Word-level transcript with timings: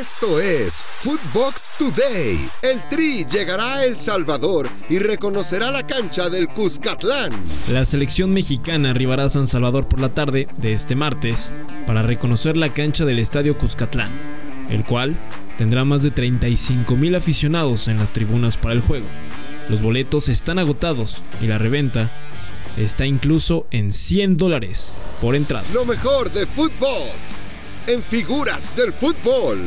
Esto 0.00 0.40
es 0.40 0.82
Footbox 0.98 1.68
Today. 1.78 2.50
El 2.62 2.82
Tri 2.88 3.24
llegará 3.26 3.76
a 3.76 3.84
El 3.84 4.00
Salvador 4.00 4.68
y 4.88 4.98
reconocerá 4.98 5.70
la 5.70 5.86
cancha 5.86 6.28
del 6.28 6.48
Cuscatlán. 6.48 7.30
La 7.70 7.84
selección 7.84 8.32
mexicana 8.32 8.90
arribará 8.90 9.26
a 9.26 9.28
San 9.28 9.46
Salvador 9.46 9.86
por 9.86 10.00
la 10.00 10.08
tarde 10.08 10.48
de 10.56 10.72
este 10.72 10.96
martes 10.96 11.52
para 11.86 12.02
reconocer 12.02 12.56
la 12.56 12.74
cancha 12.74 13.04
del 13.04 13.20
Estadio 13.20 13.56
Cuscatlán, 13.56 14.10
el 14.68 14.84
cual 14.84 15.16
tendrá 15.58 15.84
más 15.84 16.02
de 16.02 16.10
35 16.10 16.96
mil 16.96 17.14
aficionados 17.14 17.86
en 17.86 17.98
las 17.98 18.12
tribunas 18.12 18.56
para 18.56 18.74
el 18.74 18.80
juego. 18.80 19.06
Los 19.68 19.80
boletos 19.80 20.28
están 20.28 20.58
agotados 20.58 21.22
y 21.40 21.46
la 21.46 21.58
reventa 21.58 22.10
está 22.76 23.06
incluso 23.06 23.68
en 23.70 23.92
100 23.92 24.38
dólares 24.38 24.96
por 25.20 25.36
entrada. 25.36 25.64
Lo 25.72 25.84
mejor 25.84 26.32
de 26.32 26.48
Footbox 26.48 27.44
en 27.86 28.02
figuras 28.02 28.74
del 28.76 28.92
fútbol. 28.92 29.58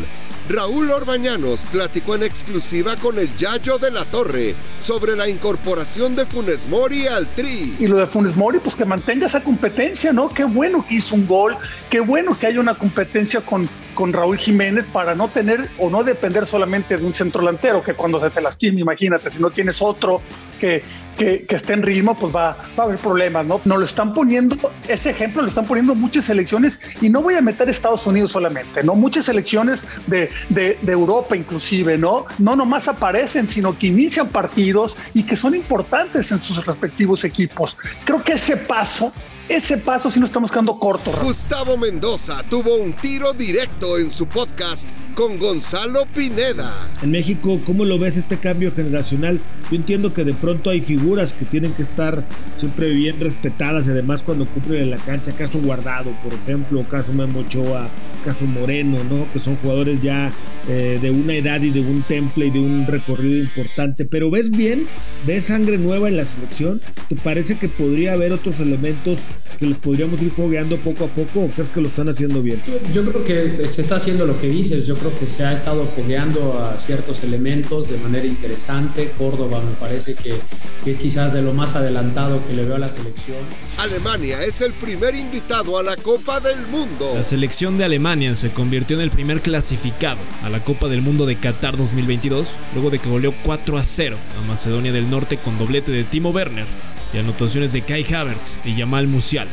Raúl 0.50 0.90
Orbañanos 0.92 1.66
platicó 1.72 2.16
en 2.16 2.24
exclusiva 2.24 2.96
con 2.96 3.20
el 3.20 3.36
Yayo 3.36 3.78
de 3.78 3.92
la 3.92 4.06
Torre 4.06 4.56
sobre 4.78 5.16
la 5.16 5.28
incorporación 5.28 6.16
de 6.16 6.26
Funes 6.26 6.68
Mori 6.70 7.06
al 7.06 7.28
Tri. 7.28 7.76
Y 7.80 7.88
lo 7.88 7.98
de 7.98 8.08
Funes 8.08 8.36
Mori, 8.36 8.60
pues 8.60 8.74
que 8.74 8.86
mantenga 8.86 9.26
esa 9.26 9.44
competencia, 9.44 10.14
¿no? 10.14 10.30
Qué 10.30 10.46
bueno 10.46 10.86
que 10.88 10.96
hizo 10.96 11.16
un 11.16 11.28
gol, 11.28 11.58
qué 11.90 12.00
bueno 12.00 12.38
que 12.40 12.48
haya 12.48 12.62
una 12.62 12.78
competencia 12.78 13.42
con, 13.42 13.68
con 13.98 14.14
Raúl 14.14 14.38
Jiménez 14.38 14.86
para 14.86 15.16
no 15.16 15.28
tener 15.28 15.72
o 15.80 15.90
no 15.90 16.04
depender 16.04 16.46
solamente 16.46 16.98
de 16.98 17.04
un 17.04 17.16
centro 17.16 17.42
delantero, 17.42 17.82
que 17.82 17.96
cuando 17.96 18.20
se 18.20 18.30
te 18.30 18.40
lastima, 18.40 18.80
imagínate, 18.80 19.32
si 19.32 19.40
no 19.40 19.50
tienes 19.50 19.82
otro 19.82 20.22
que, 20.60 20.84
que, 21.18 21.48
esté 21.50 21.74
en 21.74 21.82
ritmo, 21.82 22.16
pues 22.16 22.34
va, 22.34 22.58
va, 22.78 22.84
a 22.84 22.86
haber 22.86 23.00
problemas, 23.00 23.44
¿no? 23.48 23.60
Nos 23.66 23.80
lo 23.80 23.86
están 23.86 24.14
poniendo, 24.14 24.56
ese 24.88 25.10
ejemplo 25.10 25.42
lo 25.42 25.48
están 25.48 25.66
poniendo 25.66 25.96
muchas 25.96 26.26
selecciones, 26.26 26.80
y 27.02 27.10
no 27.10 27.24
voy 27.24 27.34
a 27.34 27.42
meter 27.42 27.70
Estados 27.70 28.06
Unidos 28.06 28.34
solamente, 28.34 28.84
¿no? 28.84 28.94
Muchas 28.94 29.26
selecciones 29.26 29.84
de, 30.06 30.30
de, 30.50 30.78
de 30.80 30.92
Europa 30.92 31.36
inclusive, 31.36 31.98
¿no? 31.98 32.28
No 32.38 32.56
nomás 32.56 32.88
aparecen, 32.88 33.48
sino 33.48 33.76
que 33.76 33.88
inician 33.88 34.28
partidos 34.28 34.96
y 35.16 35.24
que 35.24 35.36
son 35.36 35.56
importantes 35.56 36.32
en 36.32 36.40
sus 36.40 36.64
respectivos 36.64 37.24
equipos. 37.24 37.76
Creo 38.06 38.24
que 38.24 38.34
ese 38.34 38.58
paso 38.58 39.12
ese 39.50 39.78
paso 39.78 40.10
sí 40.12 40.20
nos 40.20 40.30
estamos 40.30 40.52
quedando 40.52 40.78
corto. 40.78 41.12
Gustavo 41.24 41.78
Mendoza 41.78 42.44
tuvo 42.50 42.76
un 42.76 42.94
tiro 42.94 43.34
directo 43.34 43.98
en 43.98 44.12
su 44.12 44.28
podcast 44.28 44.90
con 45.16 45.40
Gonzalo 45.40 46.06
Pineda. 46.14 46.72
En 47.02 47.12
México, 47.12 47.62
¿cómo 47.66 47.86
lo 47.86 47.98
ves 47.98 48.18
este 48.18 48.38
cambio 48.38 48.72
generacional? 48.72 49.42
Yo 49.70 49.78
entiendo 49.78 50.14
que 50.14 50.24
de 50.24 50.34
pronto 50.34 50.70
hay 50.70 50.82
figuras 50.82 51.34
que 51.34 51.46
tienen 51.46 51.74
que 51.74 51.82
estar 51.82 52.24
siempre 52.56 52.90
bien 52.90 53.20
respetadas 53.20 53.88
y 53.88 53.92
además 53.92 54.22
cuando 54.22 54.48
cumplen 54.48 54.84
en 54.84 54.90
la 54.92 54.98
cancha, 54.98 55.32
caso 55.32 55.60
Guardado, 55.60 56.12
por 56.24 56.34
ejemplo, 56.34 56.86
caso 56.90 57.14
Memo 57.14 57.40
Ochoa, 57.40 57.90
caso 58.26 58.46
Moreno, 58.46 58.98
¿no? 59.10 59.30
Que 59.32 59.40
son 59.40 59.56
jugadores 59.58 60.02
ya 60.02 60.32
eh, 60.68 61.00
de 61.02 61.10
una 61.10 61.34
edad 61.34 61.62
y 61.62 61.72
de 61.72 61.80
un 61.80 62.02
temple 62.04 62.48
y 62.48 62.52
de 62.52 62.60
un 62.60 62.86
recorrido 62.86 63.44
importante. 63.44 64.06
Pero 64.06 64.30
¿ves 64.30 64.52
bien? 64.52 64.88
¿Ves 65.26 65.46
sangre 65.46 65.78
nueva 65.78 66.10
en 66.10 66.18
la 66.18 66.26
selección? 66.26 66.82
¿Te 67.10 67.16
parece 67.16 67.58
que 67.58 67.70
podría 67.70 68.14
haber 68.14 68.34
otros 68.34 68.60
elementos 68.60 69.20
que 69.58 69.66
les 69.66 69.78
podríamos 69.78 70.22
ir 70.22 70.32
fogueando 70.32 70.78
poco 70.78 71.06
a 71.06 71.08
poco 71.08 71.42
o 71.42 71.50
crees 71.50 71.70
que 71.70 71.82
lo 71.82 71.88
están 71.88 72.10
haciendo 72.10 72.42
bien? 72.42 72.62
Yo, 72.94 73.04
creo 73.06 73.24
que 73.24 73.68
se 73.68 73.82
está 73.82 73.96
haciendo 73.96 74.26
lo 74.26 74.40
que 74.40 74.48
dices, 74.48 74.86
yo 74.86 74.96
creo 74.96 75.18
que 75.18 75.26
se 75.28 75.44
ha 75.44 75.54
estado 75.54 75.88
fogueando 75.96 76.60
a 76.60 76.78
ciertos 76.78 77.24
elementos 77.24 77.90
de 77.90 77.98
manera 77.98 78.26
interesante. 78.26 79.12
Córdoba 79.18 79.62
me 79.62 79.72
parece 79.80 80.14
que, 80.16 80.36
que 80.84 80.92
es 80.92 80.98
quizás 80.98 81.34
de 81.34 81.42
lo 81.42 81.54
más 81.54 81.76
adelantado 81.76 82.46
que 82.48 82.54
le 82.54 82.66
veo 82.66 82.76
a 82.76 82.80
la 82.80 82.90
selección. 82.90 83.38
Alemania 83.78 84.44
es 84.44 84.62
el 84.62 84.74
primer 84.74 85.16
invitado 85.16 85.78
a 85.78 85.84
la 85.84 85.96
Copa 85.96 86.40
del 86.40 86.68
Mundo. 86.68 87.14
La 87.16 87.24
selección 87.24 87.78
de 87.78 87.86
Alemania 87.86 88.36
se 88.36 88.52
convirtió 88.52 88.98
en 88.98 89.04
el 89.04 89.12
primer 89.12 89.42
clasificado 89.42 90.20
a 90.44 90.50
la 90.50 90.64
Copa 90.64 90.88
del 90.88 91.02
Mundo 91.02 91.26
de 91.26 91.36
Qatar 91.36 91.78
2022, 91.78 92.50
luego 92.74 92.90
de 92.90 93.00
que 93.00 93.10
goleó 93.10 93.34
4 93.44 93.78
a 93.78 93.84
0 93.84 94.18
a 94.38 94.42
Macedonia 94.48 94.92
del 94.92 95.10
Norte 95.10 95.38
con 95.38 95.58
doblete 95.58 95.92
de 95.92 96.04
Timo 96.04 96.30
Werner 96.30 96.66
y 97.14 97.18
anotaciones 97.18 97.74
de 97.74 97.82
Kai 97.82 98.06
Havertz 98.14 98.60
y 98.64 98.76
Jamal 98.76 99.08
Musial. 99.08 99.48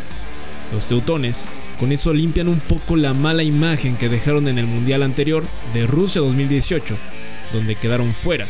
Los 0.73 0.87
teutones 0.87 1.43
con 1.79 1.93
eso 1.93 2.13
limpian 2.13 2.49
un 2.49 2.61
poco 2.61 2.97
la 2.97 3.15
mala 3.15 3.43
imagen 3.43 3.97
que 3.97 4.09
dejaron 4.09 4.49
en 4.49 4.59
el 4.59 4.67
Mundial 4.67 5.03
anterior 5.03 5.45
de 5.73 5.87
Rusia 5.87 6.21
2018, 6.21 6.97
donde 7.53 7.77
quedaron 7.77 8.15
fuera 8.15 8.47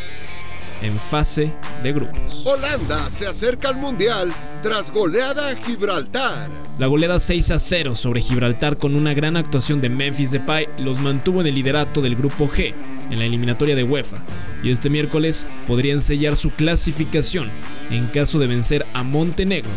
en 0.82 0.98
fase 0.98 1.50
de 1.82 1.92
grupos. 1.92 2.42
Holanda 2.44 3.08
se 3.08 3.26
acerca 3.26 3.68
al 3.68 3.76
Mundial 3.76 4.32
tras 4.62 4.90
goleada 4.90 5.50
a 5.50 5.56
Gibraltar. 5.56 6.50
La 6.78 6.86
goleada 6.86 7.18
6 7.18 7.50
a 7.52 7.58
0 7.58 7.94
sobre 7.94 8.20
Gibraltar 8.20 8.76
con 8.78 8.94
una 8.94 9.14
gran 9.14 9.36
actuación 9.36 9.80
de 9.80 9.88
Memphis 9.88 10.32
Depay 10.32 10.68
los 10.78 10.98
mantuvo 10.98 11.40
en 11.40 11.46
el 11.46 11.54
liderato 11.54 12.02
del 12.02 12.16
grupo 12.16 12.48
G 12.48 12.74
en 13.10 13.18
la 13.18 13.24
eliminatoria 13.24 13.74
de 13.74 13.84
UEFA 13.84 14.18
y 14.62 14.70
este 14.70 14.90
miércoles 14.90 15.46
podrían 15.66 16.00
sellar 16.00 16.36
su 16.36 16.50
clasificación 16.50 17.50
en 17.90 18.06
caso 18.06 18.38
de 18.38 18.46
vencer 18.46 18.86
a 18.94 19.02
Montenegro 19.02 19.70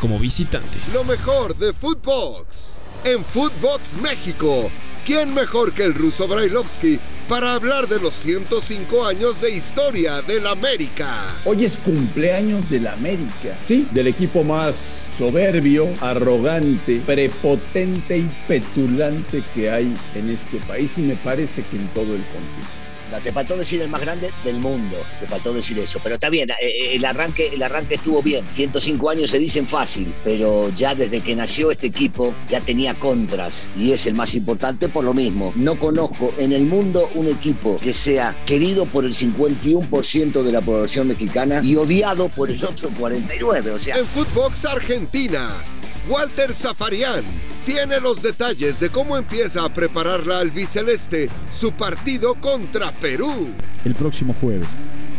como 0.00 0.18
visitante. 0.18 0.78
Lo 0.94 1.04
mejor 1.04 1.56
de 1.56 1.72
Footbox. 1.72 2.80
En 3.04 3.24
Footbox 3.24 3.96
México, 3.98 4.70
¿quién 5.04 5.34
mejor 5.34 5.72
que 5.72 5.84
el 5.84 5.94
ruso 5.94 6.28
Brailovsky 6.28 6.98
para 7.30 7.54
hablar 7.54 7.86
de 7.86 8.00
los 8.00 8.12
105 8.14 9.06
años 9.06 9.40
de 9.40 9.52
historia 9.52 10.20
del 10.20 10.48
América? 10.48 11.36
Hoy 11.44 11.64
es 11.64 11.76
cumpleaños 11.76 12.68
del 12.68 12.88
América, 12.88 13.56
¿sí? 13.64 13.86
Del 13.92 14.08
equipo 14.08 14.42
más 14.42 15.06
soberbio, 15.16 15.88
arrogante, 16.00 17.00
prepotente 17.06 18.18
y 18.18 18.28
petulante 18.48 19.44
que 19.54 19.70
hay 19.70 19.94
en 20.16 20.30
este 20.30 20.56
país 20.66 20.98
y 20.98 21.02
me 21.02 21.14
parece 21.14 21.62
que 21.62 21.76
en 21.76 21.86
todo 21.94 22.16
el 22.16 22.24
continente. 22.24 22.79
Te 23.18 23.32
faltó 23.32 23.56
decir 23.56 23.82
el 23.82 23.88
más 23.88 24.00
grande 24.00 24.30
del 24.44 24.58
mundo, 24.60 24.96
te 25.18 25.26
faltó 25.26 25.52
decir 25.52 25.78
eso. 25.78 25.98
Pero 26.02 26.14
está 26.14 26.30
bien, 26.30 26.50
eh, 26.50 26.54
eh, 26.60 26.94
el 26.94 27.04
arranque, 27.04 27.48
el 27.52 27.62
arranque 27.62 27.96
estuvo 27.96 28.22
bien. 28.22 28.46
105 28.52 29.10
años 29.10 29.30
se 29.30 29.38
dicen 29.38 29.66
fácil, 29.66 30.14
pero 30.22 30.70
ya 30.76 30.94
desde 30.94 31.20
que 31.20 31.34
nació 31.34 31.70
este 31.70 31.88
equipo 31.88 32.34
ya 32.48 32.60
tenía 32.60 32.94
contras 32.94 33.68
y 33.76 33.92
es 33.92 34.06
el 34.06 34.14
más 34.14 34.34
importante 34.34 34.88
por 34.88 35.04
lo 35.04 35.14
mismo. 35.14 35.52
No 35.56 35.78
conozco 35.78 36.32
en 36.38 36.52
el 36.52 36.64
mundo 36.64 37.10
un 37.14 37.28
equipo 37.28 37.78
que 37.80 37.92
sea 37.92 38.36
querido 38.46 38.86
por 38.86 39.04
el 39.04 39.14
51% 39.14 40.42
de 40.42 40.52
la 40.52 40.60
población 40.60 41.08
mexicana 41.08 41.60
y 41.62 41.76
odiado 41.76 42.28
por 42.28 42.50
el 42.50 42.62
otro 42.64 42.90
49%. 42.90 43.74
O 43.74 43.78
sea, 43.78 43.96
en 43.96 44.06
Footbox 44.06 44.64
Argentina, 44.66 45.54
Walter 46.08 46.52
Zafarian 46.52 47.49
tiene 47.72 48.00
los 48.00 48.20
detalles 48.20 48.80
de 48.80 48.88
cómo 48.88 49.16
empieza 49.16 49.64
a 49.64 49.72
preparar 49.72 50.26
la 50.26 50.40
albiceleste 50.40 51.28
su 51.50 51.70
partido 51.70 52.34
contra 52.34 52.90
Perú. 52.98 53.50
El 53.84 53.94
próximo 53.94 54.34
jueves. 54.34 54.66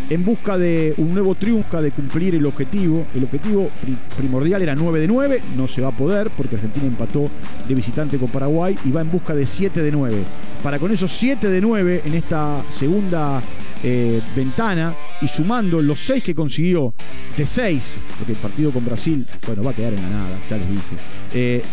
En 0.09 0.25
busca 0.25 0.57
de 0.57 0.93
un 0.97 1.13
nuevo 1.13 1.33
triunfo, 1.35 1.81
de 1.81 1.91
cumplir 1.91 2.35
el 2.35 2.45
objetivo. 2.45 3.07
El 3.15 3.23
objetivo 3.23 3.69
primordial 4.17 4.61
era 4.61 4.75
9 4.75 4.99
de 4.99 5.07
9, 5.07 5.41
no 5.55 5.69
se 5.69 5.79
va 5.79 5.87
a 5.87 5.95
poder 5.95 6.29
porque 6.35 6.57
Argentina 6.57 6.87
empató 6.87 7.29
de 7.69 7.73
visitante 7.73 8.17
con 8.17 8.29
Paraguay 8.29 8.77
y 8.83 8.91
va 8.91 8.99
en 8.99 9.09
busca 9.09 9.33
de 9.33 9.47
7 9.47 9.81
de 9.81 9.89
9. 9.89 10.17
Para 10.61 10.77
con 10.77 10.91
esos 10.91 11.09
7 11.13 11.47
de 11.47 11.61
9 11.61 12.01
en 12.03 12.13
esta 12.15 12.61
segunda 12.77 13.41
eh, 13.81 14.21
ventana 14.35 14.93
y 15.21 15.29
sumando 15.29 15.81
los 15.81 16.01
6 16.01 16.21
que 16.21 16.35
consiguió 16.35 16.93
de 17.37 17.45
6, 17.45 17.95
porque 18.17 18.33
el 18.33 18.39
partido 18.39 18.73
con 18.73 18.83
Brasil, 18.83 19.25
bueno, 19.47 19.63
va 19.63 19.71
a 19.71 19.73
quedar 19.73 19.93
en 19.93 20.01
la 20.01 20.09
nada, 20.09 20.39
ya 20.49 20.57
les 20.57 20.69
dije. 20.69 20.97
Eh, 21.33 21.63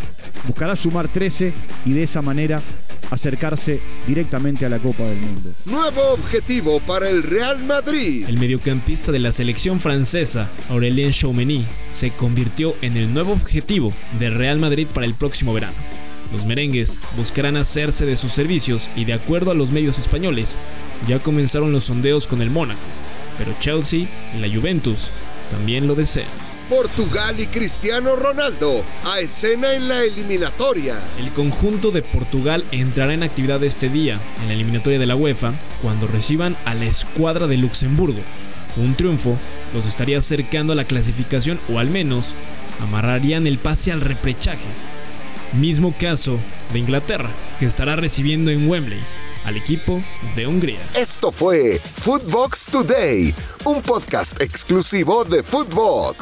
buscará 0.46 0.76
sumar 0.76 1.08
13 1.08 1.52
y 1.86 1.92
de 1.92 2.02
esa 2.02 2.22
manera 2.22 2.62
acercarse 3.10 3.80
directamente 4.06 4.66
a 4.66 4.68
la 4.68 4.78
Copa 4.78 5.04
del 5.04 5.18
Mundo. 5.18 5.52
Nuevo 5.64 6.12
objetivo 6.12 6.80
para 6.80 7.08
el 7.08 7.22
Real 7.22 7.64
Madrid. 7.64 8.26
El 8.28 8.38
mediocampista 8.38 9.12
de 9.12 9.18
la 9.18 9.32
selección 9.32 9.80
francesa, 9.80 10.50
Aurélien 10.68 11.12
Chouameni, 11.12 11.66
se 11.90 12.10
convirtió 12.10 12.74
en 12.82 12.96
el 12.96 13.12
nuevo 13.12 13.32
objetivo 13.32 13.92
del 14.18 14.34
Real 14.34 14.58
Madrid 14.58 14.86
para 14.92 15.06
el 15.06 15.14
próximo 15.14 15.54
verano. 15.54 15.76
Los 16.32 16.44
merengues 16.44 16.98
buscarán 17.16 17.56
hacerse 17.56 18.04
de 18.04 18.16
sus 18.16 18.32
servicios 18.32 18.90
y 18.94 19.06
de 19.06 19.14
acuerdo 19.14 19.50
a 19.50 19.54
los 19.54 19.72
medios 19.72 19.98
españoles, 19.98 20.58
ya 21.06 21.22
comenzaron 21.22 21.72
los 21.72 21.84
sondeos 21.84 22.26
con 22.26 22.42
el 22.42 22.50
Mónaco, 22.50 22.80
pero 23.38 23.54
Chelsea 23.60 24.08
y 24.36 24.38
la 24.38 24.54
Juventus 24.54 25.10
también 25.50 25.86
lo 25.86 25.94
desean. 25.94 26.28
Portugal 26.68 27.40
y 27.40 27.46
Cristiano 27.46 28.14
Ronaldo 28.14 28.84
a 29.04 29.20
escena 29.20 29.72
en 29.72 29.88
la 29.88 30.02
eliminatoria. 30.02 30.98
El 31.18 31.32
conjunto 31.32 31.90
de 31.90 32.02
Portugal 32.02 32.64
entrará 32.72 33.14
en 33.14 33.22
actividad 33.22 33.64
este 33.64 33.88
día 33.88 34.20
en 34.42 34.48
la 34.48 34.54
eliminatoria 34.54 34.98
de 34.98 35.06
la 35.06 35.16
UEFA 35.16 35.54
cuando 35.80 36.06
reciban 36.06 36.58
a 36.66 36.74
la 36.74 36.84
escuadra 36.84 37.46
de 37.46 37.56
Luxemburgo. 37.56 38.20
Un 38.76 38.94
triunfo 38.96 39.38
los 39.74 39.86
estaría 39.86 40.18
acercando 40.18 40.74
a 40.74 40.76
la 40.76 40.84
clasificación 40.84 41.58
o 41.72 41.78
al 41.78 41.88
menos 41.88 42.34
amarrarían 42.80 43.46
el 43.46 43.58
pase 43.58 43.90
al 43.90 44.02
reprechaje. 44.02 44.68
Mismo 45.54 45.94
caso 45.98 46.38
de 46.72 46.78
Inglaterra, 46.78 47.30
que 47.58 47.64
estará 47.64 47.96
recibiendo 47.96 48.50
en 48.50 48.68
Wembley 48.68 49.00
al 49.44 49.56
equipo 49.56 50.02
de 50.36 50.46
Hungría. 50.46 50.80
Esto 50.94 51.32
fue 51.32 51.80
Footbox 52.00 52.66
Today, 52.66 53.34
un 53.64 53.80
podcast 53.80 54.40
exclusivo 54.42 55.24
de 55.24 55.42
Footbox. 55.42 56.16